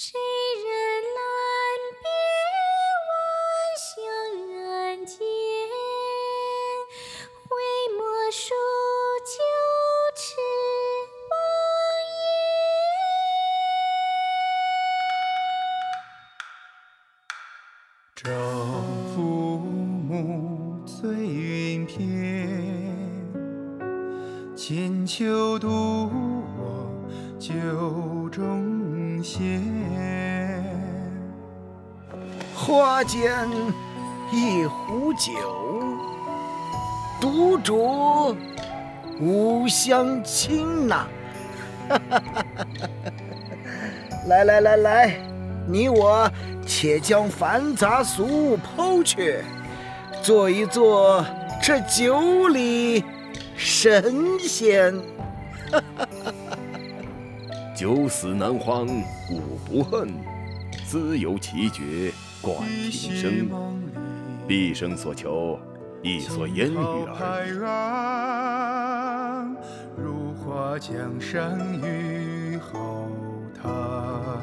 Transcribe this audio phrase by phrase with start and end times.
[0.00, 0.16] 谁
[0.62, 0.70] 人
[1.16, 1.20] 拦
[2.00, 2.06] 别
[3.08, 3.10] 我
[3.74, 3.90] 乡
[4.46, 5.18] 人间？
[7.42, 7.50] 回
[7.98, 8.00] 墨
[8.30, 8.54] 书
[9.26, 9.34] 九
[10.14, 10.22] 尺
[18.14, 18.30] 朝
[19.16, 19.18] 父
[19.58, 21.98] 暮，醉云片。
[24.56, 26.08] 千秋独
[26.56, 26.86] 我
[27.40, 27.50] 酒
[28.30, 28.77] 中
[29.22, 29.62] 闲。
[32.54, 33.46] 花间
[34.32, 35.30] 一壶酒，
[37.20, 38.34] 独酌
[39.20, 41.06] 无相亲呐。
[44.28, 45.16] 来来来来，
[45.66, 46.30] 你我
[46.66, 49.42] 且将繁杂俗物抛却，
[50.22, 51.24] 做一做
[51.62, 53.02] 这酒里。
[53.56, 54.94] 神仙，
[57.78, 58.88] 酒死难荒
[59.30, 60.08] 五不恨，
[60.84, 62.10] 自有奇绝
[62.42, 62.58] 冠
[62.90, 63.48] 平生。
[64.48, 65.56] 毕生所求，
[66.02, 67.54] 一所烟雨儿。
[69.96, 73.08] 如画江山雨后
[73.62, 74.42] 堂，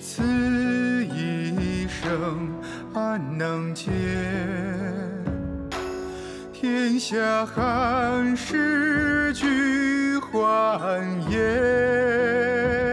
[0.00, 0.22] 此
[1.06, 2.48] 一生
[2.94, 3.90] 安能解？
[6.52, 9.44] 天下寒士俱
[10.32, 11.38] 欢颜，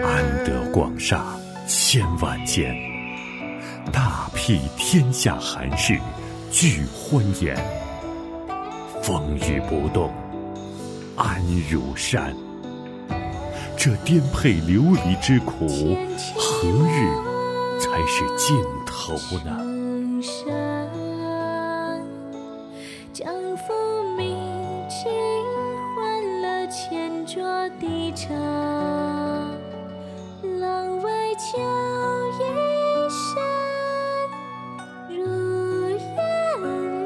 [0.04, 1.24] 安得广厦
[1.66, 2.76] 千万间，
[3.94, 5.98] 大庇天下寒士
[6.52, 7.56] 俱欢颜。
[9.02, 10.12] 风雨不动，
[11.16, 12.36] 安如山。
[13.78, 15.96] 这颠沛流离之苦，
[16.36, 17.08] 何日
[17.80, 19.14] 才是尽头
[19.46, 19.58] 呢？
[23.14, 23.24] 低
[28.20, 28.28] 茶，
[30.60, 31.58] 廊外秋
[32.34, 32.44] 意
[33.10, 33.40] 深，
[35.08, 35.98] 如烟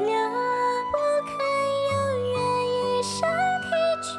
[0.04, 0.10] 凉。
[0.90, 0.96] 不
[1.30, 1.32] 肯
[1.92, 1.94] 永
[2.32, 2.34] 远
[2.66, 3.14] 一生
[3.62, 3.64] 疲
[4.02, 4.10] 倦，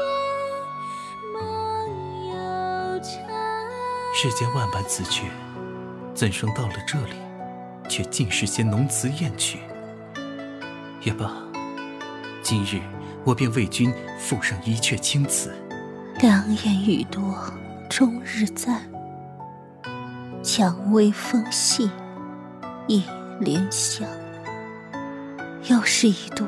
[1.34, 1.38] 梦
[2.29, 2.31] 悠
[3.00, 3.11] 长。
[4.13, 5.23] 世间万般词句，
[6.13, 7.16] 怎生到了这里，
[7.89, 9.59] 却尽是些浓词艳曲？
[11.01, 11.29] 也罢，
[12.41, 12.79] 今日
[13.25, 15.53] 我便为君赋上一阙青词。
[16.22, 17.22] 良言语多
[17.90, 18.80] 终日在，
[20.42, 21.92] 蔷薇风细
[22.88, 23.03] 一
[23.42, 24.08] 莲香。
[25.70, 26.46] 又是一度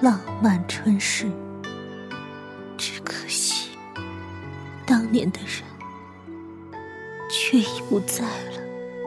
[0.00, 1.26] 浪漫春事，
[2.76, 3.70] 只可惜
[4.86, 5.64] 当年的人
[7.28, 8.62] 却已不在了。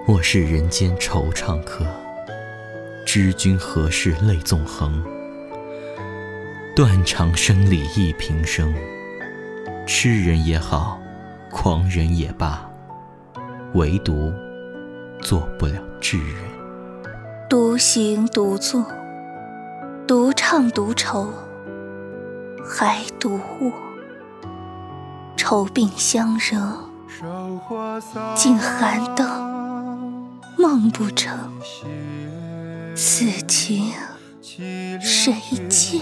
[0.08, 1.86] 我是人间惆怅客，
[3.06, 5.02] 知君何事泪纵横？
[6.76, 8.74] 断肠声里忆平生。
[9.86, 11.00] 痴人也好，
[11.50, 12.70] 狂人也罢，
[13.74, 14.32] 唯独
[15.22, 16.36] 做不了智人。
[17.50, 18.86] 独行独坐，
[20.08, 21.28] 独唱独愁，
[22.66, 23.74] 还独卧，
[25.36, 26.90] 愁鬓相惹，
[28.36, 31.38] 竟寒灯梦不成。
[32.96, 33.92] 此情
[35.02, 35.34] 谁
[35.68, 36.02] 见？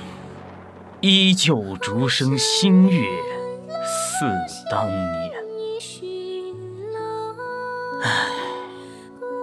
[1.01, 3.07] 依旧竹声新月
[3.83, 4.25] 似
[4.69, 5.31] 当年。
[8.03, 8.27] 唉，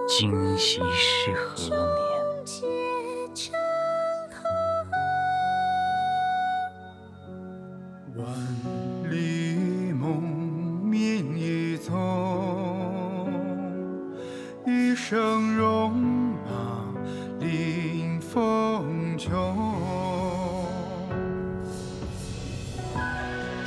[0.07, 2.09] 今夕是何年？
[14.95, 15.89] 生戎
[16.45, 16.85] 马
[17.39, 19.33] 临风穷，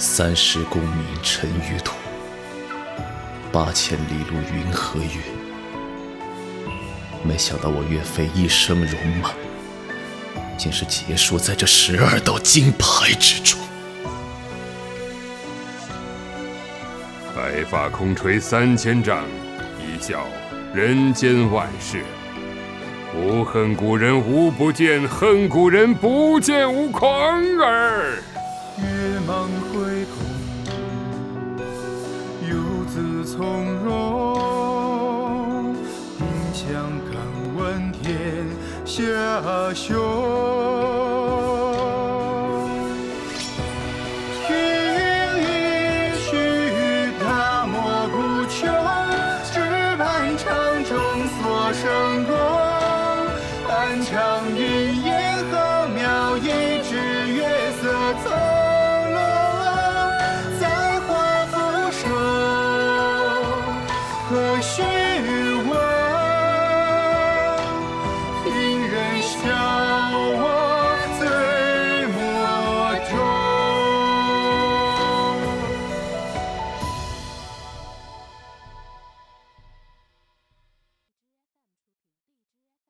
[0.04, 1.94] 三十功名尘与土，
[3.52, 5.20] 八千里路云和月。
[7.22, 9.31] 没想到我岳飞一生戎马，
[10.58, 13.60] 竟是结束在这十二道金牌之中。
[17.37, 19.25] 白发空垂三千丈，
[19.78, 20.26] 一笑。
[20.75, 22.02] 人间万事，
[23.14, 28.20] 吾恨古人无不见，恨古人不见吾狂儿。
[29.71, 30.15] 回空
[32.49, 32.50] 游
[32.85, 33.39] 子从
[33.85, 35.75] 容，
[36.19, 36.21] 定
[36.53, 36.62] 将
[37.11, 37.15] 敢
[37.56, 38.47] 问天
[38.85, 39.00] 下
[39.75, 39.87] 雄。
[44.47, 44.50] 听
[45.41, 45.43] 一
[46.21, 46.27] 曲
[47.21, 47.25] 大
[47.67, 47.75] 漠
[48.11, 48.17] 孤
[48.49, 48.59] 城，
[49.53, 49.55] 只
[49.97, 50.00] 盼
[50.37, 50.45] 长
[50.85, 50.91] 终
[51.41, 51.41] 所
[51.73, 51.83] 生。